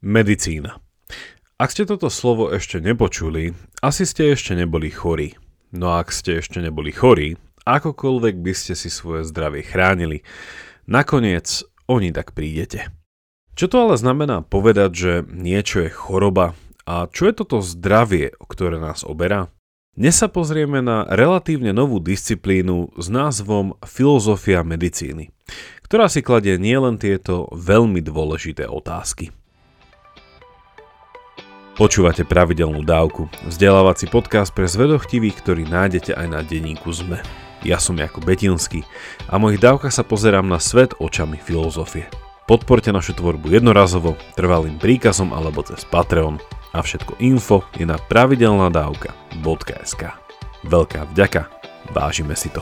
Medicína. 0.00 0.80
Ak 1.60 1.76
ste 1.76 1.84
toto 1.84 2.08
slovo 2.08 2.48
ešte 2.48 2.80
nepočuli, 2.80 3.52
asi 3.84 4.08
ste 4.08 4.32
ešte 4.32 4.56
neboli 4.56 4.88
chorí. 4.88 5.36
No 5.76 5.92
a 5.92 6.00
ak 6.00 6.08
ste 6.08 6.40
ešte 6.40 6.64
neboli 6.64 6.88
chorí, 6.88 7.36
akokoľvek 7.68 8.40
by 8.40 8.52
ste 8.56 8.72
si 8.72 8.88
svoje 8.88 9.28
zdravie 9.28 9.60
chránili, 9.60 10.24
nakoniec 10.88 11.68
oni 11.84 12.16
tak 12.16 12.32
prídete. 12.32 12.88
Čo 13.60 13.68
to 13.68 13.76
ale 13.84 14.00
znamená 14.00 14.40
povedať, 14.40 14.90
že 14.96 15.12
niečo 15.28 15.84
je 15.84 15.92
choroba 15.92 16.56
a 16.88 17.04
čo 17.12 17.28
je 17.28 17.36
toto 17.36 17.60
zdravie, 17.60 18.32
o 18.40 18.48
ktoré 18.48 18.80
nás 18.80 19.04
oberá? 19.04 19.52
Dnes 19.92 20.16
sa 20.16 20.32
pozrieme 20.32 20.80
na 20.80 21.04
relatívne 21.12 21.76
novú 21.76 22.00
disciplínu 22.00 22.96
s 22.96 23.12
názvom 23.12 23.76
Filozofia 23.84 24.64
medicíny, 24.64 25.28
ktorá 25.84 26.08
si 26.08 26.24
kladie 26.24 26.56
nielen 26.56 26.96
tieto 26.96 27.52
veľmi 27.52 28.00
dôležité 28.00 28.64
otázky. 28.64 29.28
Počúvate 31.80 32.28
pravidelnú 32.28 32.84
dávku, 32.84 33.32
vzdelávací 33.48 34.12
podcast 34.12 34.52
pre 34.52 34.68
zvedochtivých, 34.68 35.40
ktorý 35.40 35.64
nájdete 35.64 36.12
aj 36.12 36.26
na 36.28 36.44
denníku 36.44 36.92
ZME. 36.92 37.24
Ja 37.64 37.80
som 37.80 37.96
Jakub 37.96 38.20
Betinský 38.20 38.84
a 39.32 39.40
v 39.40 39.48
mojich 39.48 39.64
dávkach 39.64 39.88
sa 39.88 40.04
pozerám 40.04 40.44
na 40.44 40.60
svet 40.60 40.92
očami 41.00 41.40
filozofie. 41.40 42.04
Podporte 42.44 42.92
našu 42.92 43.16
tvorbu 43.16 43.56
jednorazovo, 43.56 44.20
trvalým 44.36 44.76
príkazom 44.76 45.32
alebo 45.32 45.64
cez 45.64 45.88
Patreon 45.88 46.36
a 46.76 46.84
všetko 46.84 47.16
info 47.16 47.64
je 47.72 47.88
na 47.88 47.96
pravidelnadavka.sk. 47.96 50.02
Veľká 50.68 51.00
vďaka, 51.16 51.48
vážime 51.96 52.36
si 52.36 52.52
to. 52.52 52.60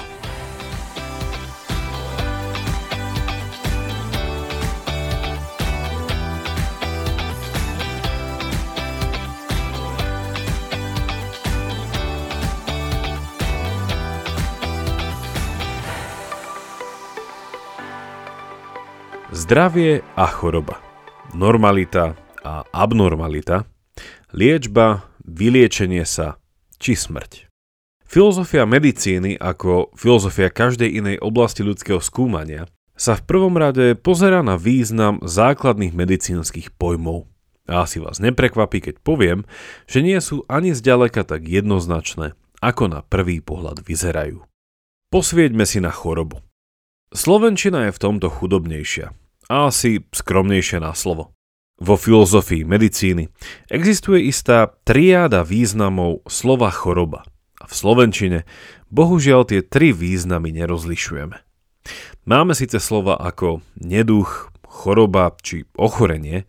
Zdravie 19.29 20.01
a 20.16 20.24
choroba. 20.24 20.80
Normalita 21.37 22.16
a 22.40 22.65
abnormalita. 22.73 23.68
Liečba, 24.32 25.04
vyliečenie 25.21 26.09
sa 26.09 26.40
či 26.80 26.96
smrť. 26.96 27.45
Filozofia 28.09 28.65
medicíny 28.65 29.37
ako 29.37 29.93
filozofia 30.01 30.49
každej 30.49 30.88
inej 31.04 31.16
oblasti 31.21 31.60
ľudského 31.60 32.01
skúmania 32.01 32.73
sa 32.96 33.21
v 33.21 33.29
prvom 33.29 33.52
rade 33.60 34.01
pozera 34.01 34.40
na 34.40 34.56
význam 34.56 35.21
základných 35.21 35.93
medicínskych 35.93 36.73
pojmov. 36.80 37.29
A 37.68 37.84
asi 37.84 38.01
vás 38.01 38.24
neprekvapí, 38.24 38.80
keď 38.80 39.04
poviem, 39.04 39.45
že 39.84 40.01
nie 40.01 40.16
sú 40.24 40.49
ani 40.49 40.73
zďaleka 40.73 41.29
tak 41.29 41.45
jednoznačné, 41.45 42.32
ako 42.65 42.84
na 42.88 43.04
prvý 43.04 43.45
pohľad 43.45 43.84
vyzerajú. 43.84 44.40
Posvieďme 45.12 45.68
si 45.68 45.84
na 45.84 45.93
chorobu. 45.93 46.48
Slovenčina 47.09 47.88
je 47.88 47.96
v 47.96 48.02
tomto 48.04 48.28
chudobnejšia 48.28 49.16
a 49.48 49.73
asi 49.73 50.04
skromnejšia 50.12 50.84
na 50.84 50.92
slovo. 50.92 51.32
Vo 51.80 51.96
filozofii 51.96 52.68
medicíny 52.68 53.32
existuje 53.73 54.28
istá 54.28 54.76
triáda 54.84 55.40
významov 55.40 56.26
slova 56.28 56.68
choroba 56.68 57.24
a 57.56 57.65
v 57.65 57.73
slovenčine 57.73 58.38
bohužiaľ 58.92 59.48
tie 59.48 59.65
tri 59.65 59.96
významy 59.96 60.52
nerozlišujeme. 60.52 61.37
Máme 62.28 62.52
síce 62.52 62.76
slova 62.76 63.16
ako 63.16 63.65
neduch, 63.80 64.53
choroba 64.69 65.32
či 65.41 65.65
ochorenie, 65.81 66.44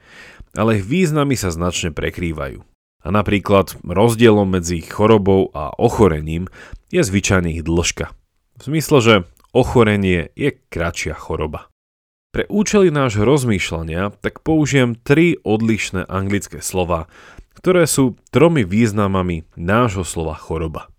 ale 0.59 0.83
ich 0.83 0.85
významy 0.85 1.39
sa 1.39 1.55
značne 1.55 1.95
prekrývajú. 1.95 2.59
A 2.99 3.07
napríklad 3.16 3.79
rozdielom 3.88 4.59
medzi 4.59 4.83
chorobou 4.83 5.55
a 5.55 5.71
ochorením 5.79 6.51
je 6.91 6.99
zvyčajne 6.99 7.55
ich 7.55 7.63
dĺžka. 7.63 8.11
V 8.59 8.63
zmysle, 8.67 8.97
že 9.00 9.16
ochorenie 9.53 10.29
je 10.37 10.53
kratšia 10.69 11.17
choroba. 11.17 11.69
Pre 12.29 12.45
účely 12.45 12.93
nášho 12.93 13.25
rozmýšľania 13.25 14.13
tak 14.21 14.45
použijem 14.45 14.93
tri 14.93 15.41
odlišné 15.41 16.05
anglické 16.05 16.61
slova, 16.61 17.09
ktoré 17.57 17.89
sú 17.89 18.21
tromi 18.29 18.61
významami 18.61 19.49
nášho 19.57 20.05
slova 20.05 20.37
choroba. 20.37 20.93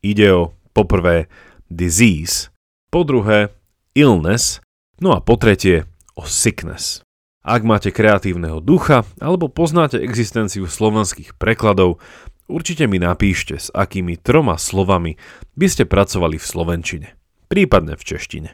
Ide 0.00 0.30
o 0.30 0.42
poprvé 0.70 1.26
disease, 1.66 2.54
po 2.94 3.02
druhé 3.02 3.50
illness, 3.98 4.62
no 5.02 5.10
a 5.10 5.18
po 5.18 5.34
tretie 5.34 5.90
o 6.14 6.22
sickness. 6.22 7.02
Ak 7.42 7.66
máte 7.66 7.90
kreatívneho 7.90 8.62
ducha 8.62 9.02
alebo 9.18 9.50
poznáte 9.50 9.98
existenciu 9.98 10.70
slovenských 10.70 11.34
prekladov, 11.34 11.98
určite 12.46 12.86
mi 12.86 13.02
napíšte, 13.02 13.58
s 13.58 13.68
akými 13.74 14.14
troma 14.22 14.54
slovami 14.54 15.18
by 15.58 15.66
ste 15.66 15.82
pracovali 15.82 16.38
v 16.38 16.46
slovenčine 16.46 17.19
prípadne 17.50 17.98
v 17.98 18.06
češtine. 18.06 18.50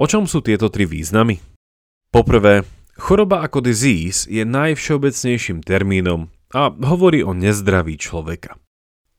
O 0.00 0.08
čom 0.08 0.24
sú 0.24 0.40
tieto 0.40 0.72
tri 0.72 0.88
významy? 0.88 1.38
Poprvé, 2.08 2.64
choroba 2.96 3.44
ako 3.44 3.60
disease 3.60 4.24
je 4.24 4.48
najvšeobecnejším 4.48 5.60
termínom 5.60 6.32
a 6.56 6.72
hovorí 6.72 7.20
o 7.20 7.36
nezdraví 7.36 8.00
človeka. 8.00 8.56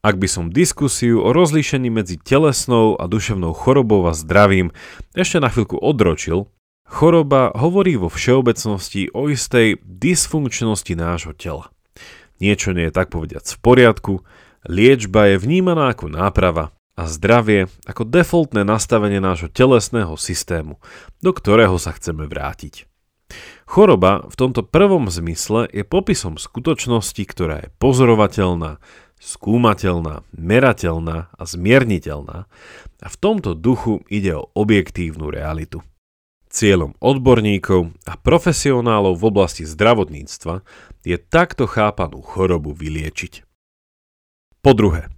Ak 0.01 0.17
by 0.17 0.29
som 0.29 0.53
diskusiu 0.53 1.21
o 1.21 1.29
rozlíšení 1.33 1.89
medzi 1.89 2.17
telesnou 2.17 2.97
a 2.97 3.05
duševnou 3.09 3.53
chorobou 3.53 4.05
a 4.09 4.13
zdravím 4.17 4.73
ešte 5.17 5.41
na 5.41 5.49
chvíľku 5.49 5.77
odročil, 5.77 6.49
choroba 6.85 7.53
hovorí 7.53 7.97
vo 7.97 8.07
všeobecnosti 8.07 9.11
o 9.11 9.27
istej 9.29 9.81
dysfunkčnosti 9.83 10.93
nášho 10.93 11.33
tela. 11.35 11.73
Niečo 12.37 12.71
nie 12.71 12.87
je 12.87 12.95
tak 12.95 13.09
povediac 13.09 13.43
v 13.49 13.59
poriadku, 13.59 14.13
liečba 14.69 15.33
je 15.33 15.41
vnímaná 15.41 15.91
ako 15.91 16.13
náprava 16.13 16.76
a 16.97 17.05
zdravie 17.05 17.69
ako 17.85 18.09
defaultné 18.09 18.65
nastavenie 18.65 19.21
nášho 19.21 19.53
telesného 19.53 20.17
systému, 20.17 20.81
do 21.21 21.31
ktorého 21.31 21.77
sa 21.77 21.93
chceme 21.93 22.25
vrátiť. 22.25 22.89
Choroba 23.69 24.25
v 24.25 24.35
tomto 24.35 24.65
prvom 24.65 25.11
zmysle 25.11 25.69
je 25.69 25.85
popisom 25.85 26.41
skutočnosti, 26.41 27.21
ktorá 27.27 27.55
je 27.67 27.69
pozorovateľná, 27.77 28.81
skúmateľná, 29.21 30.25
merateľná 30.33 31.29
a 31.29 31.43
zmierniteľná 31.43 32.49
a 32.97 33.07
v 33.07 33.17
tomto 33.19 33.53
duchu 33.53 34.01
ide 34.09 34.33
o 34.39 34.49
objektívnu 34.55 35.29
realitu. 35.29 35.83
Cieľom 36.47 36.95
odborníkov 37.03 37.91
a 38.07 38.15
profesionálov 38.15 39.19
v 39.19 39.23
oblasti 39.27 39.67
zdravotníctva 39.67 40.63
je 41.03 41.19
takto 41.19 41.67
chápanú 41.67 42.23
chorobu 42.23 42.71
vyliečiť. 42.71 43.43
Po 44.63 44.71
druhé, 44.71 45.11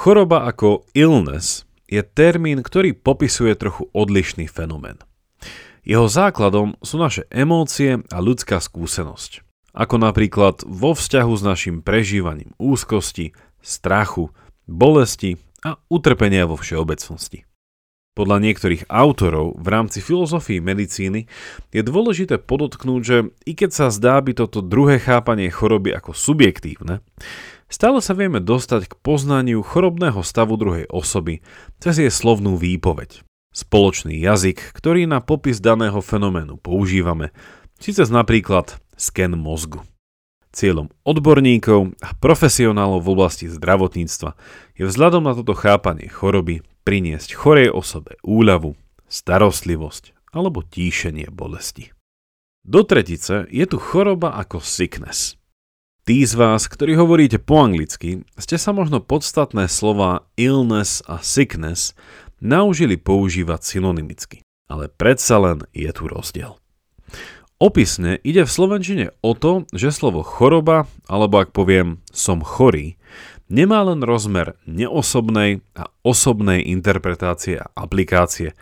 Choroba 0.00 0.48
ako 0.48 0.88
illness 0.96 1.68
je 1.84 2.00
termín, 2.00 2.64
ktorý 2.64 2.96
popisuje 2.96 3.52
trochu 3.52 3.92
odlišný 3.92 4.48
fenomén. 4.48 4.96
Jeho 5.84 6.08
základom 6.08 6.80
sú 6.80 6.96
naše 6.96 7.28
emócie 7.28 8.00
a 8.08 8.18
ľudská 8.24 8.64
skúsenosť, 8.64 9.44
ako 9.76 10.00
napríklad 10.00 10.64
vo 10.64 10.96
vzťahu 10.96 11.32
s 11.36 11.42
našim 11.44 11.76
prežívaním 11.84 12.56
úzkosti, 12.56 13.36
strachu, 13.60 14.32
bolesti 14.64 15.36
a 15.68 15.76
utrpenia 15.92 16.48
vo 16.48 16.56
všeobecnosti. 16.56 17.44
Podľa 18.16 18.40
niektorých 18.40 18.88
autorov 18.88 19.60
v 19.60 19.68
rámci 19.68 20.00
filozofii 20.00 20.64
medicíny 20.64 21.28
je 21.76 21.82
dôležité 21.84 22.40
podotknúť, 22.40 23.00
že 23.04 23.16
i 23.44 23.52
keď 23.52 23.70
sa 23.76 23.86
zdá 23.92 24.16
byť 24.24 24.48
toto 24.48 24.64
druhé 24.64 24.96
chápanie 24.96 25.52
choroby 25.52 25.92
ako 25.92 26.16
subjektívne, 26.16 27.04
Stále 27.70 28.02
sa 28.02 28.18
vieme 28.18 28.42
dostať 28.42 28.90
k 28.90 28.98
poznaniu 28.98 29.62
chorobného 29.62 30.26
stavu 30.26 30.58
druhej 30.58 30.90
osoby 30.90 31.38
cez 31.78 32.02
jej 32.02 32.10
slovnú 32.10 32.58
výpoveď. 32.58 33.22
Spoločný 33.54 34.18
jazyk, 34.18 34.74
ktorý 34.74 35.06
na 35.06 35.22
popis 35.22 35.62
daného 35.62 36.02
fenoménu 36.02 36.58
používame, 36.58 37.30
či 37.78 37.94
cez 37.94 38.10
napríklad 38.10 38.74
sken 38.98 39.38
mozgu. 39.38 39.86
Cieľom 40.50 40.90
odborníkov 41.06 41.94
a 42.02 42.10
profesionálov 42.18 43.06
v 43.06 43.12
oblasti 43.14 43.46
zdravotníctva 43.46 44.34
je 44.74 44.90
vzhľadom 44.90 45.22
na 45.22 45.38
toto 45.38 45.54
chápanie 45.54 46.10
choroby 46.10 46.66
priniesť 46.82 47.38
chorej 47.38 47.70
osobe 47.70 48.18
úľavu, 48.26 48.74
starostlivosť 49.06 50.34
alebo 50.34 50.66
tíšenie 50.66 51.30
bolesti. 51.30 51.94
Do 52.66 52.82
tretice 52.82 53.46
je 53.46 53.62
tu 53.62 53.78
choroba 53.78 54.34
ako 54.34 54.58
sickness– 54.58 55.38
Tí 56.08 56.24
z 56.24 56.32
vás, 56.32 56.64
ktorí 56.64 56.96
hovoríte 56.96 57.36
po 57.36 57.60
anglicky, 57.60 58.24
ste 58.40 58.56
sa 58.56 58.72
možno 58.72 59.04
podstatné 59.04 59.68
slova 59.68 60.24
illness 60.40 61.04
a 61.04 61.20
sickness 61.20 61.92
naužili 62.40 62.96
používať 62.96 63.60
synonymicky, 63.60 64.40
ale 64.72 64.88
predsa 64.88 65.36
len 65.36 65.58
je 65.76 65.92
tu 65.92 66.08
rozdiel. 66.08 66.56
Opisne 67.60 68.16
ide 68.24 68.48
v 68.48 68.50
slovenčine 68.50 69.06
o 69.20 69.36
to, 69.36 69.68
že 69.76 69.92
slovo 69.92 70.24
choroba, 70.24 70.88
alebo 71.04 71.44
ak 71.44 71.52
poviem 71.52 72.00
som 72.08 72.40
chorý, 72.40 72.96
nemá 73.52 73.84
len 73.84 74.00
rozmer 74.00 74.56
neosobnej 74.64 75.60
a 75.76 75.92
osobnej 76.00 76.64
interpretácie 76.64 77.60
a 77.60 77.68
aplikácie, 77.76 78.56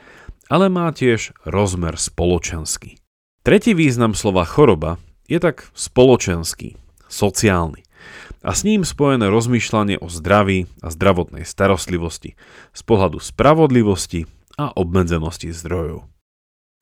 ale 0.51 0.67
má 0.67 0.91
tiež 0.91 1.31
rozmer 1.47 1.95
spoločenský. 1.95 2.99
Tretí 3.47 3.79
význam 3.79 4.19
slova 4.19 4.43
choroba 4.43 4.99
je 5.31 5.39
tak 5.39 5.71
spoločenský, 5.79 6.75
sociálny 7.11 7.89
a 8.43 8.55
s 8.55 8.63
ním 8.63 8.87
spojené 8.87 9.27
rozmýšľanie 9.29 9.99
o 9.99 10.07
zdraví 10.07 10.71
a 10.79 10.89
zdravotnej 10.95 11.43
starostlivosti 11.43 12.39
z 12.71 12.81
pohľadu 12.87 13.19
spravodlivosti 13.19 14.31
a 14.55 14.71
obmedzenosti 14.75 15.51
zdrojov. 15.51 16.07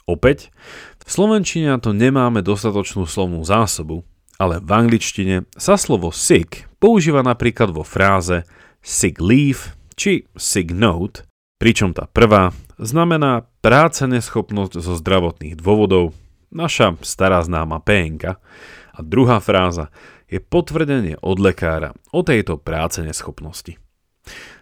Opäť, 0.06 0.54
v 1.02 1.10
slovenčine 1.10 1.74
to 1.82 1.90
nemáme 1.90 2.44
dostatočnú 2.44 3.08
slovnú 3.08 3.42
zásobu, 3.42 4.06
ale 4.38 4.62
v 4.62 4.70
angličtine 4.70 5.36
sa 5.56 5.74
slovo 5.80 6.12
sick 6.12 6.68
používa 6.78 7.24
napríklad 7.24 7.72
vo 7.72 7.82
fráze 7.82 8.46
sick 8.84 9.18
leave 9.18 9.74
či 9.96 10.28
sick 10.36 10.70
note, 10.70 11.24
pričom 11.58 11.96
tá 11.96 12.06
prvá 12.06 12.52
znamená 12.76 13.48
práce 13.64 14.04
neschopnosť 14.04 14.78
zo 14.78 14.94
zdravotných 14.94 15.56
dôvodov, 15.56 16.12
naša 16.52 16.94
stará 17.02 17.40
známa 17.42 17.80
PNK, 17.82 18.36
a 18.96 18.98
druhá 19.04 19.42
fráza 19.44 19.92
je 20.26 20.42
potvrdenie 20.42 21.22
od 21.22 21.38
lekára 21.38 21.94
o 22.10 22.20
tejto 22.26 22.58
práce 22.58 22.98
neschopnosti. 23.02 23.78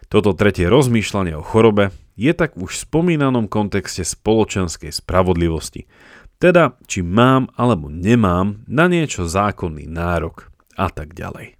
Toto 0.05 0.37
tretie 0.37 0.69
rozmýšľanie 0.69 1.33
o 1.33 1.41
chorobe 1.41 1.89
je 2.13 2.31
tak 2.37 2.53
už 2.53 2.77
v 2.77 2.83
spomínanom 2.85 3.49
kontexte 3.49 4.05
spoločenskej 4.05 4.93
spravodlivosti, 4.93 5.89
teda 6.37 6.77
či 6.85 7.01
mám 7.01 7.49
alebo 7.57 7.89
nemám 7.89 8.61
na 8.69 8.85
niečo 8.85 9.25
zákonný 9.25 9.89
nárok 9.89 10.53
a 10.77 10.93
tak 10.93 11.17
ďalej. 11.17 11.57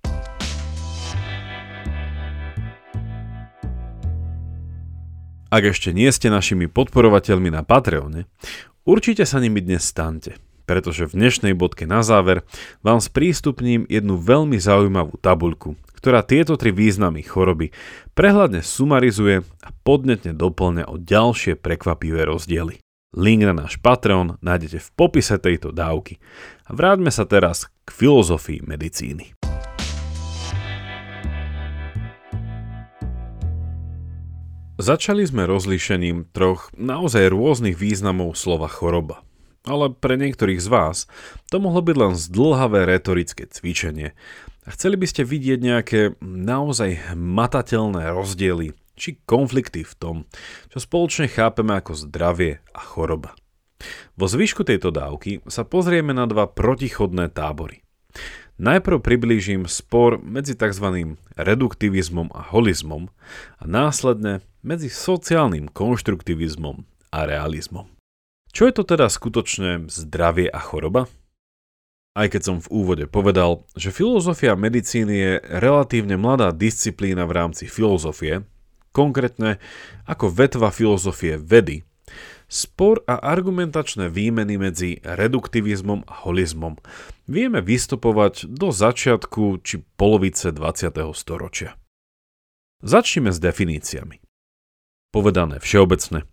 Ak 5.56 5.63
ešte 5.63 5.96
nie 5.96 6.12
ste 6.12 6.28
našimi 6.28 6.68
podporovateľmi 6.68 7.48
na 7.48 7.63
Patreone, 7.63 8.28
určite 8.84 9.24
sa 9.24 9.40
nimi 9.40 9.63
dnes 9.63 9.88
stante, 9.88 10.36
pretože 10.65 11.07
v 11.07 11.17
dnešnej 11.17 11.53
bodke 11.53 11.85
na 11.85 12.01
záver 12.01 12.44
vám 12.81 13.00
sprístupním 13.00 13.85
jednu 13.89 14.17
veľmi 14.17 14.57
zaujímavú 14.57 15.17
tabuľku, 15.21 15.77
ktorá 15.97 16.21
tieto 16.21 16.57
tri 16.57 16.73
významy 16.73 17.25
choroby 17.25 17.73
prehľadne 18.13 18.62
sumarizuje 18.62 19.41
a 19.41 19.69
podnetne 19.81 20.38
doplňa 20.38 20.89
o 20.89 21.01
ďalšie 21.01 21.57
prekvapivé 21.57 22.25
rozdiely. 22.29 22.77
Link 23.15 23.47
na 23.47 23.56
náš 23.56 23.79
Patreon 23.79 24.35
nájdete 24.44 24.83
v 24.83 24.89
popise 24.91 25.39
tejto 25.39 25.71
dávky. 25.71 26.19
A 26.67 26.75
vráťme 26.75 27.07
sa 27.15 27.23
teraz 27.23 27.71
k 27.88 27.89
filozofii 27.95 28.67
medicíny. 28.67 29.31
Začali 34.75 35.23
sme 35.23 35.47
rozlíšením 35.47 36.35
troch 36.35 36.67
naozaj 36.75 37.31
rôznych 37.31 37.79
významov 37.79 38.35
slova 38.35 38.67
choroba. 38.67 39.23
Ale 39.65 39.89
pre 39.97 40.13
niektorých 40.21 40.62
z 40.62 40.69
vás 40.69 40.97
to 41.50 41.57
mohlo 41.57 41.81
byť 41.81 41.95
len 41.97 42.13
zdlhavé 42.13 42.85
retorické 42.85 43.50
cvičenie. 43.50 44.13
A 44.65 44.73
chceli 44.73 44.97
by 44.97 45.06
ste 45.09 45.25
vidieť 45.25 45.59
nejaké 45.62 46.00
naozaj 46.21 47.17
matateľné 47.17 48.13
rozdiely 48.13 48.77
či 48.95 49.19
konflikty 49.27 49.83
v 49.85 49.94
tom, 49.97 50.15
čo 50.71 50.77
spoločne 50.81 51.29
chápeme 51.29 51.75
ako 51.77 51.97
zdravie 51.97 52.63
a 52.73 52.81
choroba. 52.81 53.35
Vo 54.15 54.25
zvyšku 54.25 54.63
tejto 54.63 54.89
dávky 54.89 55.44
sa 55.51 55.67
pozrieme 55.67 56.15
na 56.15 56.25
dva 56.25 56.47
protichodné 56.47 57.29
tábory. 57.29 57.83
Najprv 58.56 59.03
priblížim 59.03 59.67
spor 59.67 60.23
medzi 60.23 60.56
tzv. 60.56 61.19
reduktivizmom 61.35 62.31
a 62.31 62.41
holizmom 62.56 63.12
a 63.59 63.63
následne 63.67 64.39
medzi 64.63 64.88
sociálnym 64.88 65.67
konštruktivizmom 65.67 66.88
a 67.12 67.19
realizmom. 67.27 67.94
Čo 68.56 68.72
je 68.72 68.74
to 68.74 68.84
teda 68.88 69.12
skutočne 69.12 69.92
zdravie 69.92 70.48
a 70.48 70.63
choroba? 70.63 71.12
Aj 72.16 72.31
keď 72.31 72.42
som 72.42 72.57
v 72.63 72.72
úvode 72.72 73.06
povedal, 73.12 73.68
že 73.75 73.92
filozofia 73.92 74.56
medicíny 74.56 75.16
je 75.19 75.34
relatívne 75.60 76.16
mladá 76.16 76.56
disciplína 76.56 77.28
v 77.28 77.36
rámci 77.36 77.68
filozofie, 77.68 78.48
konkrétne 78.96 79.60
ako 80.07 80.31
vetva 80.31 80.72
filozofie 80.72 81.36
vedy, 81.36 81.84
Spor 82.46 83.02
a 83.10 83.18
argumentačné 83.25 84.06
výmeny 84.13 84.62
medzi 84.62 85.01
reduktivizmom 85.01 86.06
a 86.06 86.13
holizmom 86.30 86.78
vieme 87.25 87.58
vystupovať 87.58 88.46
do 88.46 88.69
začiatku 88.69 89.66
či 89.66 89.81
polovice 89.98 90.54
20. 90.54 90.94
storočia. 91.18 91.74
Začneme 92.86 93.34
s 93.34 93.42
definíciami. 93.42 94.22
Povedané 95.10 95.58
všeobecne. 95.58 96.30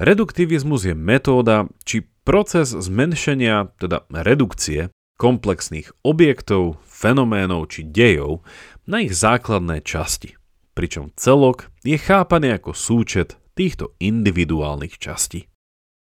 Reduktivizmus 0.00 0.88
je 0.88 0.96
metóda 0.96 1.68
či 1.84 2.00
proces 2.24 2.72
zmenšenia, 2.72 3.68
teda 3.76 4.08
redukcie, 4.08 4.88
komplexných 5.20 5.92
objektov, 6.00 6.80
fenoménov 6.88 7.68
či 7.68 7.84
dejov 7.84 8.40
na 8.88 9.04
ich 9.04 9.12
základné 9.12 9.84
časti, 9.84 10.40
pričom 10.72 11.12
celok 11.20 11.68
je 11.84 12.00
chápaný 12.00 12.56
ako 12.56 12.72
súčet 12.72 13.36
týchto 13.52 13.92
individuálnych 14.00 14.96
častí. 14.96 15.52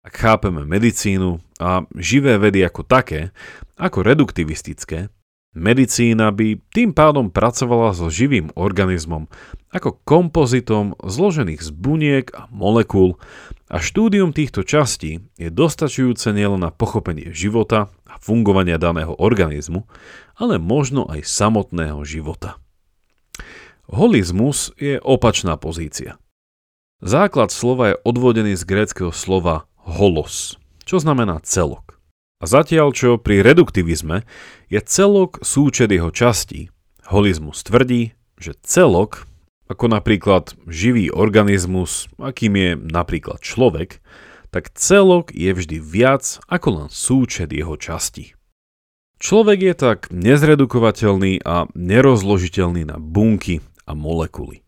Ak 0.01 0.17
chápeme 0.17 0.65
medicínu 0.65 1.45
a 1.61 1.85
živé 1.93 2.41
vedy 2.41 2.65
ako 2.65 2.89
také, 2.89 3.37
ako 3.77 4.01
reduktivistické, 4.01 5.13
medicína 5.53 6.33
by 6.33 6.57
tým 6.73 6.97
pádom 6.97 7.29
pracovala 7.29 7.93
so 7.93 8.09
živým 8.09 8.49
organizmom 8.57 9.29
ako 9.71 10.01
kompozitom 10.09 10.97
zložených 11.05 11.63
z 11.63 11.71
buniek 11.75 12.27
a 12.35 12.49
molekúl 12.49 13.21
a 13.75 13.83
štúdium 13.83 14.31
týchto 14.31 14.63
častí 14.63 15.19
je 15.35 15.51
dostačujúce 15.51 16.31
nielen 16.31 16.63
na 16.63 16.71
pochopenie 16.71 17.35
života 17.35 17.91
a 18.07 18.15
fungovania 18.23 18.79
daného 18.79 19.19
organizmu, 19.19 19.91
ale 20.39 20.63
možno 20.63 21.11
aj 21.11 21.27
samotného 21.27 21.99
života. 22.07 22.63
Holizmus 23.91 24.71
je 24.79 25.03
opačná 25.03 25.59
pozícia. 25.59 26.23
Základ 27.03 27.51
slova 27.51 27.93
je 27.93 28.01
odvodený 28.07 28.55
z 28.55 28.63
gréckého 28.63 29.11
slova 29.11 29.67
holos, 29.83 30.55
čo 30.87 31.03
znamená 31.03 31.43
celok. 31.43 31.99
A 32.39 32.47
zatiaľ 32.47 32.95
čo 32.95 33.19
pri 33.19 33.43
reduktivizme 33.43 34.23
je 34.71 34.79
celok 34.87 35.43
súčet 35.43 35.91
jeho 35.91 36.15
častí, 36.15 36.71
holizmus 37.11 37.67
tvrdí, 37.67 38.15
že 38.39 38.55
celok, 38.63 39.27
ako 39.69 39.89
napríklad 39.89 40.53
živý 40.69 41.09
organizmus, 41.09 42.09
akým 42.21 42.55
je 42.57 42.71
napríklad 42.77 43.41
človek, 43.41 44.05
tak 44.55 44.71
celok 44.77 45.35
je 45.35 45.51
vždy 45.51 45.83
viac 45.83 46.39
ako 46.47 46.69
len 46.71 46.89
súčet 46.93 47.51
jeho 47.51 47.75
častí. 47.75 48.39
Človek 49.19 49.59
je 49.65 49.75
tak 49.75 49.99
nezredukovateľný 50.13 51.43
a 51.43 51.67
nerozložiteľný 51.73 52.87
na 52.87 53.01
bunky 53.01 53.65
a 53.89 53.97
molekuly. 53.97 54.61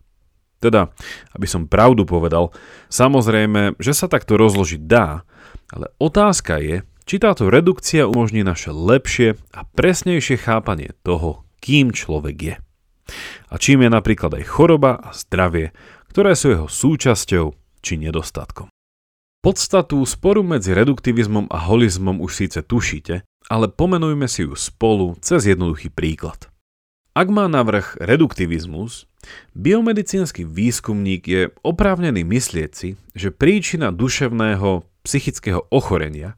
Teda, 0.57 0.89
aby 1.37 1.45
som 1.45 1.69
pravdu 1.69 2.09
povedal, 2.09 2.49
samozrejme, 2.89 3.77
že 3.77 3.93
sa 3.93 4.09
takto 4.09 4.33
rozložiť 4.35 4.81
dá, 4.89 5.21
ale 5.69 5.93
otázka 6.01 6.57
je, 6.57 6.81
či 7.07 7.15
táto 7.21 7.47
redukcia 7.47 8.09
umožní 8.09 8.43
naše 8.43 8.73
lepšie 8.73 9.37
a 9.53 9.63
presnejšie 9.63 10.41
chápanie 10.41 10.91
toho, 11.05 11.47
kým 11.61 11.93
človek 11.95 12.37
je. 12.41 12.55
A 13.47 13.55
čím 13.55 13.85
je 13.85 13.89
napríklad 13.91 14.37
aj 14.37 14.45
choroba 14.47 14.99
a 14.99 15.15
zdravie, 15.15 15.71
ktoré 16.11 16.35
sú 16.35 16.51
jeho 16.53 16.67
súčasťou 16.67 17.45
či 17.81 17.93
nedostatkom. 18.01 18.67
Podstatu 19.41 20.01
sporu 20.03 20.43
medzi 20.43 20.75
reduktivizmom 20.75 21.47
a 21.47 21.57
holizmom 21.71 22.19
už 22.19 22.31
síce 22.45 22.59
tušíte, 22.65 23.23
ale 23.47 23.71
pomenujme 23.71 24.27
si 24.27 24.43
ju 24.43 24.57
spolu 24.57 25.15
cez 25.23 25.47
jednoduchý 25.47 25.87
príklad. 25.87 26.51
Ak 27.17 27.33
má 27.33 27.49
navrh 27.49 27.97
reduktivizmus, 27.97 29.09
biomedicínsky 29.57 30.45
výskumník 30.45 31.23
je 31.25 31.41
oprávnený 31.65 32.21
myslieť 32.21 32.71
si, 32.75 32.89
že 33.17 33.33
príčina 33.33 33.89
duševného 33.89 34.85
psychického 35.01 35.65
ochorenia 35.73 36.37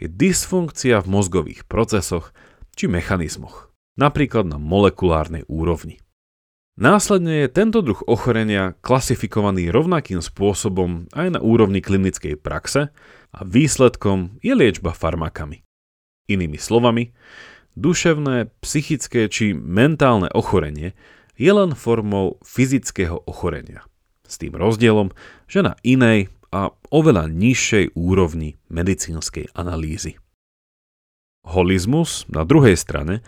je 0.00 0.08
dysfunkcia 0.10 0.98
v 1.04 1.10
mozgových 1.12 1.62
procesoch 1.68 2.34
či 2.74 2.88
mechanizmoch, 2.90 3.70
napríklad 4.00 4.48
na 4.48 4.58
molekulárnej 4.58 5.46
úrovni. 5.46 6.02
Následne 6.76 7.44
je 7.44 7.48
tento 7.48 7.80
druh 7.80 7.96
ochorenia 8.04 8.76
klasifikovaný 8.84 9.72
rovnakým 9.72 10.20
spôsobom 10.20 11.08
aj 11.16 11.36
na 11.36 11.40
úrovni 11.40 11.80
klinickej 11.80 12.36
praxe 12.36 12.92
a 13.32 13.40
výsledkom 13.40 14.36
je 14.44 14.52
liečba 14.52 14.92
farmakami. 14.92 15.64
Inými 16.28 16.60
slovami, 16.60 17.16
Duševné, 17.76 18.48
psychické 18.64 19.28
či 19.28 19.52
mentálne 19.52 20.32
ochorenie 20.32 20.96
je 21.36 21.52
len 21.52 21.76
formou 21.76 22.40
fyzického 22.40 23.20
ochorenia. 23.28 23.84
S 24.24 24.40
tým 24.40 24.56
rozdielom, 24.56 25.12
že 25.44 25.60
na 25.60 25.76
inej 25.84 26.32
a 26.48 26.72
oveľa 26.88 27.28
nižšej 27.28 27.92
úrovni 27.92 28.56
medicínskej 28.72 29.52
analýzy. 29.52 30.16
Holizmus 31.44 32.24
na 32.32 32.48
druhej 32.48 32.80
strane 32.80 33.20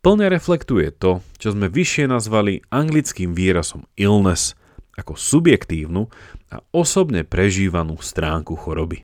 plne 0.00 0.32
reflektuje 0.32 0.90
to, 0.96 1.20
čo 1.36 1.52
sme 1.52 1.68
vyššie 1.68 2.08
nazvali 2.08 2.64
anglickým 2.72 3.36
výrazom 3.36 3.84
illness 4.00 4.56
ako 4.96 5.16
subjektívnu 5.16 6.08
a 6.52 6.56
osobne 6.74 7.24
prežívanú 7.24 8.00
stránku 8.00 8.56
choroby. 8.56 9.00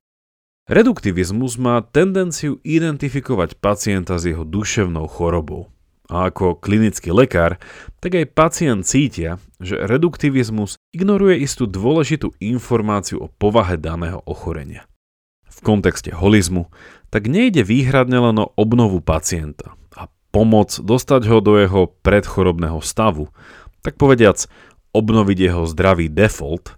Reduktivizmus 0.67 1.55
má 1.55 1.79
tendenciu 1.79 2.59
identifikovať 2.59 3.55
pacienta 3.55 4.19
s 4.19 4.27
jeho 4.27 4.43
duševnou 4.43 5.07
chorobou. 5.07 5.71
A 6.11 6.27
ako 6.27 6.59
klinický 6.59 7.11
lekár, 7.11 7.59
tak 8.03 8.15
aj 8.19 8.31
pacient 8.35 8.83
cítia, 8.83 9.39
že 9.59 9.79
reduktivizmus 9.79 10.75
ignoruje 10.91 11.39
istú 11.39 11.67
dôležitú 11.67 12.35
informáciu 12.43 13.27
o 13.27 13.31
povahe 13.31 13.79
daného 13.79 14.23
ochorenia. 14.27 14.87
V 15.47 15.59
kontexte 15.63 16.11
holizmu 16.11 16.67
tak 17.11 17.31
nejde 17.31 17.63
výhradne 17.63 18.19
len 18.19 18.37
o 18.39 18.51
obnovu 18.59 18.99
pacienta 18.99 19.75
pomoc 20.31 20.73
dostať 20.77 21.21
ho 21.29 21.37
do 21.39 21.57
jeho 21.57 21.91
predchorobného 22.03 22.79
stavu, 22.83 23.31
tak 23.81 23.95
povediac 23.95 24.47
obnoviť 24.91 25.37
jeho 25.51 25.63
zdravý 25.69 26.09
default, 26.09 26.75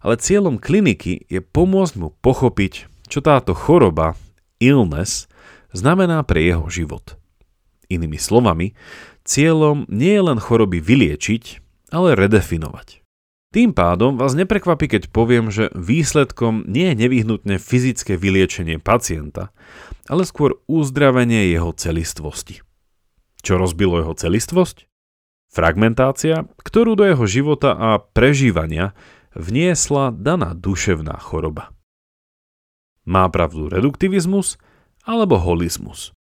ale 0.00 0.16
cieľom 0.16 0.56
kliniky 0.56 1.28
je 1.28 1.40
pomôcť 1.44 1.94
mu 2.00 2.08
pochopiť, 2.24 2.88
čo 3.06 3.20
táto 3.20 3.52
choroba, 3.52 4.16
illness, 4.62 5.28
znamená 5.72 6.24
pre 6.24 6.42
jeho 6.42 6.66
život. 6.72 7.16
Inými 7.90 8.16
slovami, 8.16 8.72
cieľom 9.26 9.86
nie 9.90 10.14
je 10.14 10.22
len 10.22 10.38
choroby 10.38 10.78
vyliečiť, 10.78 11.44
ale 11.90 12.14
redefinovať. 12.14 13.02
Tým 13.50 13.74
pádom 13.74 14.14
vás 14.14 14.38
neprekvapí, 14.38 14.86
keď 14.86 15.10
poviem, 15.10 15.50
že 15.50 15.74
výsledkom 15.74 16.62
nie 16.70 16.94
je 16.94 17.02
nevyhnutne 17.02 17.58
fyzické 17.58 18.14
vyliečenie 18.14 18.78
pacienta, 18.78 19.50
ale 20.06 20.22
skôr 20.22 20.62
uzdravenie 20.70 21.50
jeho 21.50 21.74
celistvosti. 21.74 22.62
Čo 23.40 23.56
rozbilo 23.56 24.00
jeho 24.00 24.14
celistvosť? 24.14 24.88
Fragmentácia, 25.50 26.46
ktorú 26.62 26.94
do 26.94 27.04
jeho 27.08 27.26
života 27.26 27.74
a 27.74 27.98
prežívania 27.98 28.94
vniesla 29.34 30.14
daná 30.14 30.54
duševná 30.54 31.18
choroba. 31.18 31.74
Má 33.02 33.26
pravdu 33.32 33.66
reduktivizmus 33.66 34.60
alebo 35.02 35.40
holizmus? 35.40 36.14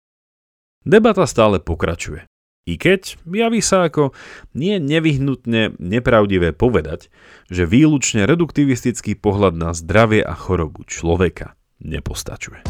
Debata 0.81 1.27
stále 1.29 1.61
pokračuje. 1.61 2.25
I 2.69 2.77
keď 2.77 3.17
javí 3.25 3.61
sa 3.65 3.89
ako 3.89 4.13
nie 4.53 4.77
nevyhnutne 4.77 5.77
nepravdivé 5.81 6.53
povedať, 6.53 7.09
že 7.49 7.65
výlučne 7.65 8.29
reduktivistický 8.29 9.17
pohľad 9.17 9.57
na 9.57 9.73
zdravie 9.73 10.21
a 10.21 10.37
chorobu 10.37 10.85
človeka 10.85 11.57
nepostačuje. 11.81 12.61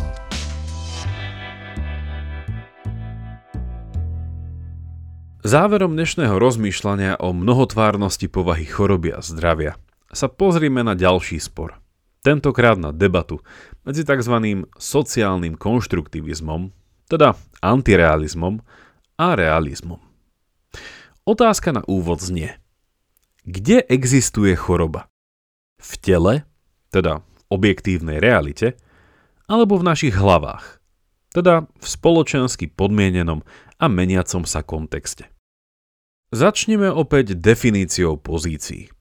Záverom 5.49 5.97
dnešného 5.97 6.37
rozmýšľania 6.37 7.17
o 7.25 7.33
mnohotvárnosti 7.33 8.29
povahy 8.29 8.69
choroby 8.69 9.17
a 9.17 9.25
zdravia 9.25 9.81
sa 10.13 10.29
pozrime 10.29 10.85
na 10.85 10.93
ďalší 10.93 11.41
spor– 11.41 11.73
Tentokrát 12.19 12.75
na 12.75 12.93
debatu 12.93 13.39
medzi 13.87 14.05
tzv. 14.05 14.67
sociálnym 14.77 15.55
konštruktivizmom, 15.57 16.69
teda 17.07 17.33
antirealizmom 17.63 18.61
a 19.17 19.27
realizmom. 19.33 19.97
Otázka 21.23 21.73
na 21.73 21.81
úvod 21.87 22.19
znie. 22.21 22.59
Kde 23.47 23.81
existuje 23.87 24.53
choroba? 24.53 25.07
V 25.79 25.97
tele, 25.97 26.45
teda 26.93 27.23
v 27.23 27.41
objektívnej 27.49 28.21
realite, 28.21 28.75
alebo 29.47 29.81
v 29.81 29.87
našich 29.87 30.13
hlavách, 30.13 30.83
teda 31.33 31.65
v 31.65 31.87
spoločensky 31.87 32.67
podmienenom 32.69 33.41
a 33.79 33.85
meniacom 33.87 34.43
sa 34.43 34.59
kontexte. 34.61 35.38
Začneme 36.29 36.93
opäť 36.93 37.33
definíciou 37.33 38.13
pozícií. 38.21 38.93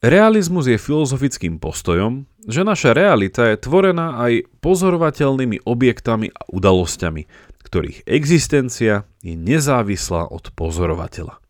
Realizmus 0.00 0.64
je 0.64 0.80
filozofickým 0.80 1.60
postojom, 1.60 2.24
že 2.48 2.64
naša 2.64 2.96
realita 2.96 3.52
je 3.52 3.60
tvorená 3.60 4.16
aj 4.24 4.48
pozorovateľnými 4.64 5.68
objektami 5.68 6.32
a 6.32 6.48
udalosťami, 6.48 7.28
ktorých 7.68 8.08
existencia 8.08 9.04
je 9.20 9.36
nezávislá 9.36 10.32
od 10.32 10.48
pozorovateľa. 10.56 11.44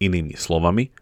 Inými 0.00 0.32
slovami, 0.32 0.96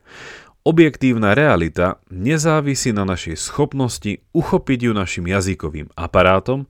objektívna 0.67 1.39
realita 1.39 2.03
nezávisí 2.11 2.91
na 2.91 3.07
našej 3.07 3.39
schopnosti 3.39 4.27
uchopiť 4.35 4.91
ju 4.91 4.93
našim 4.95 5.31
jazykovým 5.31 5.87
aparátom 5.95 6.67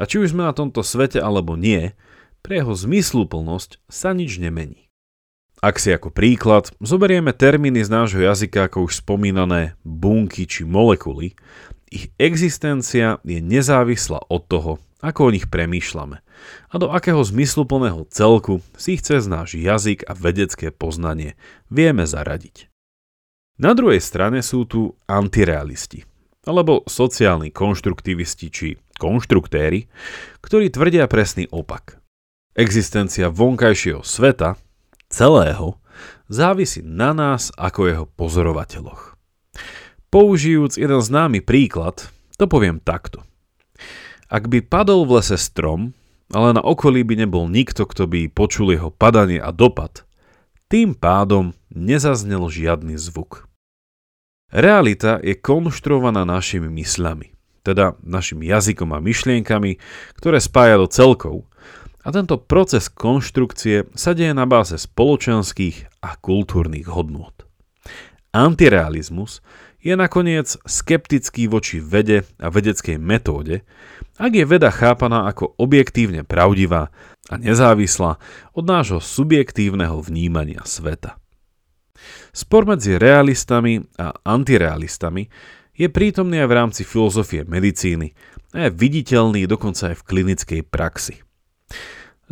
a 0.00 0.08
či 0.08 0.16
už 0.16 0.32
sme 0.32 0.48
na 0.48 0.56
tomto 0.56 0.80
svete 0.80 1.20
alebo 1.20 1.60
nie, 1.60 1.92
pre 2.40 2.64
jeho 2.64 2.72
zmysluplnosť 2.72 3.84
sa 3.92 4.16
nič 4.16 4.40
nemení. 4.40 4.84
Ak 5.64 5.80
si 5.80 5.96
ako 5.96 6.12
príklad 6.12 6.68
zoberieme 6.76 7.32
termíny 7.32 7.80
z 7.80 7.88
nášho 7.88 8.20
jazyka 8.20 8.68
ako 8.68 8.84
už 8.84 9.00
spomínané 9.00 9.80
bunky 9.80 10.44
či 10.44 10.68
molekuly, 10.68 11.32
ich 11.88 12.12
existencia 12.20 13.16
je 13.24 13.40
nezávislá 13.40 14.28
od 14.28 14.44
toho, 14.44 14.76
ako 15.00 15.20
o 15.24 15.32
nich 15.32 15.48
premýšľame 15.48 16.20
a 16.68 16.74
do 16.76 16.92
akého 16.92 17.24
zmysluplného 17.24 18.04
celku 18.12 18.60
si 18.76 19.00
ich 19.00 19.02
cez 19.08 19.24
náš 19.24 19.56
jazyk 19.56 20.04
a 20.04 20.12
vedecké 20.12 20.68
poznanie 20.68 21.32
vieme 21.72 22.04
zaradiť. 22.04 22.68
Na 23.56 23.72
druhej 23.72 24.04
strane 24.04 24.44
sú 24.44 24.68
tu 24.68 24.92
antirealisti, 25.08 26.04
alebo 26.44 26.84
sociálni 26.84 27.48
konštruktivisti 27.48 28.46
či 28.52 28.76
konštruktéry, 29.00 29.88
ktorí 30.44 30.68
tvrdia 30.68 31.08
presný 31.08 31.48
opak. 31.48 31.96
Existencia 32.52 33.32
vonkajšieho 33.32 34.04
sveta 34.04 34.60
celého 35.14 35.78
závisí 36.26 36.82
na 36.82 37.14
nás 37.14 37.54
ako 37.54 37.80
jeho 37.86 38.04
pozorovateľoch. 38.18 39.14
Použijúc 40.10 40.74
jeden 40.74 40.98
známy 40.98 41.38
príklad, 41.46 42.10
to 42.34 42.50
poviem 42.50 42.82
takto. 42.82 43.22
Ak 44.26 44.50
by 44.50 44.66
padol 44.66 45.06
v 45.06 45.22
lese 45.22 45.38
strom, 45.38 45.94
ale 46.34 46.58
na 46.58 46.62
okolí 46.62 47.06
by 47.06 47.22
nebol 47.22 47.46
nikto, 47.46 47.86
kto 47.86 48.10
by 48.10 48.26
počul 48.26 48.74
jeho 48.74 48.90
padanie 48.90 49.38
a 49.38 49.54
dopad, 49.54 50.02
tým 50.66 50.98
pádom 50.98 51.54
nezaznel 51.70 52.50
žiadny 52.50 52.98
zvuk. 52.98 53.46
Realita 54.50 55.22
je 55.22 55.38
konštruovaná 55.38 56.26
našimi 56.26 56.66
mysľami, 56.82 57.34
teda 57.62 57.98
našim 58.02 58.42
jazykom 58.42 58.90
a 58.94 59.02
myšlienkami, 59.02 59.78
ktoré 60.18 60.38
spája 60.42 60.78
do 60.78 60.86
celkov 60.90 61.46
a 62.04 62.08
tento 62.12 62.36
proces 62.36 62.92
konštrukcie 62.92 63.88
sa 63.96 64.12
deje 64.12 64.36
na 64.36 64.44
báze 64.44 64.76
spoločenských 64.76 66.04
a 66.04 66.20
kultúrnych 66.20 66.84
hodnôt. 66.92 67.32
Antirealizmus 68.36 69.40
je 69.80 69.96
nakoniec 69.96 70.56
skeptický 70.68 71.48
voči 71.48 71.80
vede 71.80 72.28
a 72.36 72.52
vedeckej 72.52 73.00
metóde, 73.00 73.64
ak 74.20 74.32
je 74.36 74.44
veda 74.44 74.68
chápaná 74.68 75.28
ako 75.28 75.56
objektívne 75.56 76.22
pravdivá 76.22 76.92
a 77.32 77.34
nezávislá 77.40 78.20
od 78.52 78.64
nášho 78.64 79.00
subjektívneho 79.00 80.00
vnímania 80.04 80.60
sveta. 80.64 81.16
Spor 82.36 82.68
medzi 82.68 83.00
realistami 83.00 83.80
a 83.96 84.12
antirealistami 84.26 85.30
je 85.74 85.88
prítomný 85.88 86.42
aj 86.42 86.48
v 86.50 86.56
rámci 86.56 86.82
filozofie 86.84 87.48
medicíny 87.48 88.12
a 88.52 88.68
je 88.68 88.70
viditeľný 88.76 89.48
dokonca 89.48 89.94
aj 89.94 89.96
v 90.02 90.06
klinickej 90.06 90.60
praxi. 90.68 91.24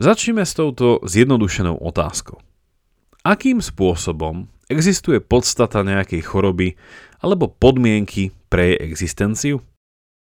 Začneme 0.00 0.40
s 0.48 0.56
touto 0.56 1.04
zjednodušenou 1.04 1.76
otázkou. 1.76 2.40
Akým 3.22 3.60
spôsobom 3.60 4.48
existuje 4.72 5.20
podstata 5.20 5.84
nejakej 5.84 6.24
choroby 6.24 6.80
alebo 7.20 7.52
podmienky 7.52 8.32
pre 8.48 8.72
jej 8.72 8.78
existenciu? 8.88 9.56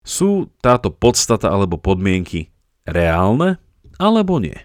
Sú 0.02 0.50
táto 0.66 0.90
podstata 0.90 1.54
alebo 1.54 1.78
podmienky 1.78 2.50
reálne 2.90 3.62
alebo 4.02 4.42
nie? 4.42 4.58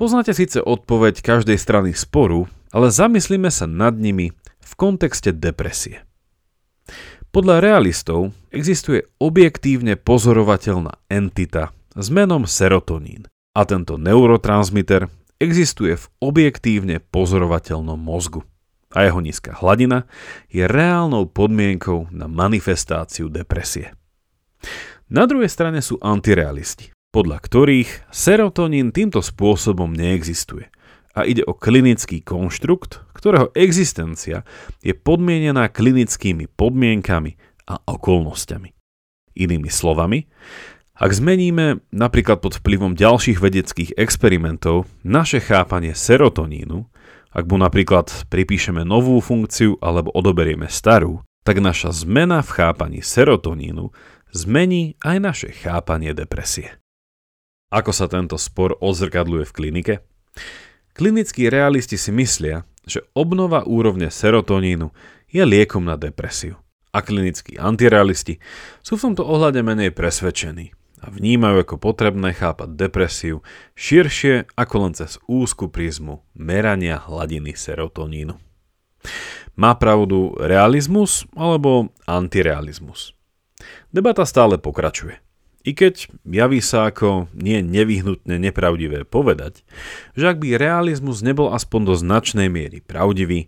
Poznáte 0.00 0.32
síce 0.32 0.64
odpoveď 0.64 1.20
každej 1.20 1.60
strany 1.60 1.92
sporu, 1.92 2.48
ale 2.72 2.88
zamyslíme 2.88 3.52
sa 3.52 3.68
nad 3.68 3.92
nimi 3.92 4.32
v 4.58 4.72
kontexte 4.74 5.36
depresie. 5.36 6.00
Podľa 7.28 7.60
realistov 7.60 8.32
existuje 8.48 9.04
objektívne 9.20 10.00
pozorovateľná 10.00 10.96
entita 11.12 11.76
s 11.92 12.08
menom 12.08 12.48
serotonín, 12.48 13.28
a 13.52 13.68
tento 13.68 14.00
neurotransmiter 14.00 15.08
existuje 15.36 15.98
v 15.98 16.08
objektívne 16.22 17.02
pozorovateľnom 17.02 18.00
mozgu 18.00 18.46
a 18.92 19.08
jeho 19.08 19.20
nízka 19.24 19.56
hladina 19.56 20.04
je 20.52 20.68
reálnou 20.68 21.28
podmienkou 21.28 22.12
na 22.12 22.28
manifestáciu 22.28 23.32
depresie. 23.32 23.96
Na 25.12 25.28
druhej 25.28 25.48
strane 25.48 25.80
sú 25.84 26.00
antirealisti, 26.00 26.92
podľa 27.12 27.40
ktorých 27.40 28.08
serotonín 28.12 28.92
týmto 28.92 29.20
spôsobom 29.20 29.92
neexistuje 29.92 30.72
a 31.12 31.28
ide 31.28 31.44
o 31.44 31.52
klinický 31.52 32.24
konštrukt, 32.24 33.04
ktorého 33.12 33.52
existencia 33.52 34.48
je 34.80 34.96
podmienená 34.96 35.68
klinickými 35.68 36.48
podmienkami 36.56 37.36
a 37.68 37.76
okolnostiami. 37.84 38.72
Inými 39.36 39.68
slovami, 39.68 40.28
ak 40.92 41.08
zmeníme 41.16 41.80
napríklad 41.88 42.44
pod 42.44 42.60
vplyvom 42.60 42.92
ďalších 42.92 43.40
vedeckých 43.40 43.90
experimentov 43.96 44.84
naše 45.00 45.40
chápanie 45.40 45.96
serotonínu, 45.96 46.84
ak 47.32 47.44
mu 47.48 47.56
napríklad 47.56 48.12
pripíšeme 48.28 48.84
novú 48.84 49.16
funkciu 49.24 49.80
alebo 49.80 50.12
odoberieme 50.12 50.68
starú, 50.68 51.24
tak 51.48 51.64
naša 51.64 51.96
zmena 51.96 52.44
v 52.44 52.50
chápaní 52.60 53.00
serotonínu 53.00 53.88
zmení 54.36 55.00
aj 55.00 55.16
naše 55.16 55.48
chápanie 55.48 56.12
depresie. 56.12 56.76
Ako 57.72 57.96
sa 57.96 58.04
tento 58.04 58.36
spor 58.36 58.76
odzrkadluje 58.76 59.48
v 59.48 59.56
klinike? 59.56 59.94
Klinickí 60.92 61.48
realisti 61.48 61.96
si 61.96 62.12
myslia, 62.12 62.68
že 62.84 63.00
obnova 63.16 63.64
úrovne 63.64 64.12
serotonínu 64.12 64.92
je 65.32 65.40
liekom 65.40 65.88
na 65.88 65.96
depresiu. 65.96 66.60
A 66.92 67.00
klinickí 67.00 67.56
antirealisti 67.56 68.36
sú 68.84 69.00
v 69.00 69.04
tomto 69.08 69.24
ohľade 69.24 69.64
menej 69.64 69.96
presvedčení 69.96 70.76
a 71.02 71.10
vnímajú 71.10 71.66
ako 71.66 71.76
potrebné 71.82 72.30
chápať 72.30 72.78
depresiu 72.78 73.42
širšie 73.74 74.54
ako 74.54 74.74
len 74.86 74.92
cez 74.94 75.18
úzku 75.26 75.66
prízmu 75.66 76.22
merania 76.38 77.02
hladiny 77.02 77.58
serotonínu. 77.58 78.38
Má 79.58 79.74
pravdu 79.74 80.38
realizmus 80.38 81.26
alebo 81.34 81.90
antirealizmus? 82.06 83.18
Debata 83.90 84.22
stále 84.22 84.56
pokračuje. 84.56 85.18
I 85.62 85.78
keď 85.78 86.10
javí 86.26 86.58
sa 86.58 86.90
ako 86.90 87.30
nie 87.38 87.62
nevyhnutne 87.62 88.34
nepravdivé 88.34 89.06
povedať, 89.06 89.62
že 90.18 90.34
ak 90.34 90.42
by 90.42 90.58
realizmus 90.58 91.22
nebol 91.22 91.54
aspoň 91.54 91.80
do 91.86 91.94
značnej 91.94 92.50
miery 92.50 92.82
pravdivý, 92.82 93.46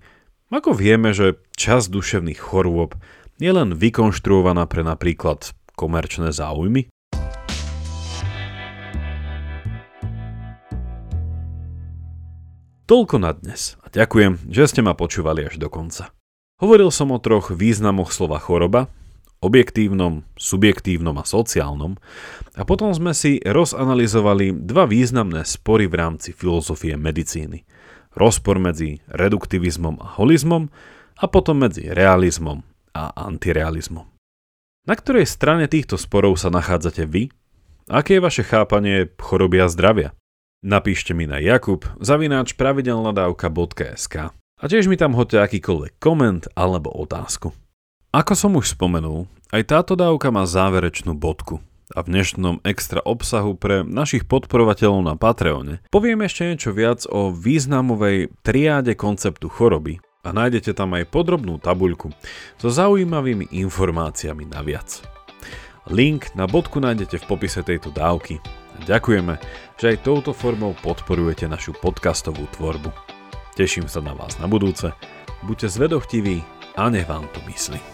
ako 0.55 0.71
vieme, 0.79 1.11
že 1.11 1.43
časť 1.59 1.91
duševných 1.91 2.39
chorôb 2.39 2.95
je 3.43 3.51
len 3.51 3.75
vykonštruovaná 3.75 4.71
pre 4.71 4.87
napríklad 4.87 5.51
komerčné 5.75 6.31
záujmy? 6.31 6.87
Toľko 12.85 13.17
na 13.17 13.33
dnes 13.33 13.81
a 13.81 13.89
ďakujem, 13.89 14.45
že 14.53 14.69
ste 14.69 14.85
ma 14.85 14.93
počúvali 14.93 15.49
až 15.49 15.57
do 15.57 15.73
konca. 15.73 16.13
Hovoril 16.61 16.93
som 16.93 17.17
o 17.17 17.19
troch 17.19 17.49
významoch 17.49 18.13
slova 18.13 18.37
choroba, 18.37 18.93
objektívnom, 19.41 20.29
subjektívnom 20.37 21.17
a 21.17 21.25
sociálnom 21.25 21.97
a 22.53 22.61
potom 22.69 22.93
sme 22.93 23.17
si 23.17 23.41
rozanalizovali 23.41 24.69
dva 24.69 24.85
významné 24.85 25.49
spory 25.49 25.89
v 25.89 25.97
rámci 25.97 26.37
filozofie 26.37 27.01
medicíny. 27.01 27.65
Rozpor 28.21 28.61
medzi 28.61 29.01
reduktivizmom 29.09 30.05
a 30.05 30.21
holizmom 30.21 30.69
a 31.17 31.25
potom 31.25 31.65
medzi 31.65 31.89
realizmom 31.89 32.69
a 32.93 33.17
antirealizmom. 33.17 34.05
Na 34.85 34.93
ktorej 34.93 35.25
strane 35.25 35.73
týchto 35.73 35.97
sporov 35.97 36.37
sa 36.37 36.53
nachádzate 36.53 37.09
vy? 37.09 37.33
Aké 37.89 38.21
je 38.21 38.27
vaše 38.29 38.45
chápanie 38.45 39.09
choroby 39.17 39.65
a 39.65 39.73
zdravia? 39.73 40.13
Napíšte 40.65 41.13
mi 41.13 41.29
na 41.29 41.37
jakub 41.45 41.85
zavináč 42.01 42.57
pravidelnadavka.sk 42.57 44.33
a 44.33 44.65
tiež 44.65 44.89
mi 44.89 44.97
tam 44.97 45.13
hoďte 45.13 45.45
akýkoľvek 45.45 46.01
koment 46.01 46.49
alebo 46.57 46.89
otázku. 46.89 47.53
Ako 48.17 48.33
som 48.33 48.57
už 48.57 48.73
spomenul, 48.73 49.29
aj 49.53 49.69
táto 49.69 49.93
dávka 49.93 50.33
má 50.33 50.49
záverečnú 50.49 51.13
bodku 51.13 51.61
a 51.93 52.01
v 52.01 52.17
dnešnom 52.17 52.65
extra 52.65 53.05
obsahu 53.05 53.61
pre 53.61 53.85
našich 53.85 54.25
podporovateľov 54.25 55.05
na 55.05 55.21
Patreone 55.21 55.85
poviem 55.93 56.25
ešte 56.25 56.49
niečo 56.49 56.73
viac 56.73 57.05
o 57.13 57.29
významovej 57.29 58.33
triáde 58.41 58.97
konceptu 58.97 59.53
choroby 59.53 60.01
a 60.25 60.33
nájdete 60.33 60.73
tam 60.73 60.97
aj 60.97 61.13
podrobnú 61.13 61.61
tabuľku 61.61 62.09
so 62.57 62.73
zaujímavými 62.73 63.53
informáciami 63.53 64.49
naviac. 64.49 65.05
Link 65.93 66.33
na 66.33 66.49
bodku 66.49 66.81
nájdete 66.81 67.21
v 67.21 67.29
popise 67.29 67.61
tejto 67.61 67.93
dávky. 67.93 68.64
Ďakujeme, 68.83 69.39
že 69.79 69.95
aj 69.95 70.03
touto 70.03 70.35
formou 70.35 70.75
podporujete 70.75 71.47
našu 71.47 71.79
podcastovú 71.79 72.51
tvorbu. 72.59 72.91
Teším 73.55 73.87
sa 73.87 74.03
na 74.03 74.19
vás 74.19 74.35
na 74.43 74.51
budúce, 74.51 74.91
buďte 75.47 75.71
zvedochtiví 75.71 76.43
a 76.75 76.91
nech 76.91 77.07
vám 77.07 77.31
to 77.31 77.39
myslí. 77.47 77.94